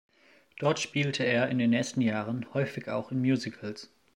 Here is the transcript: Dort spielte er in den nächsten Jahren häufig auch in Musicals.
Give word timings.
Dort 0.57 0.79
spielte 0.79 1.23
er 1.25 1.49
in 1.49 1.59
den 1.59 1.69
nächsten 1.69 2.01
Jahren 2.01 2.51
häufig 2.55 2.87
auch 2.89 3.11
in 3.11 3.19
Musicals. 3.19 3.91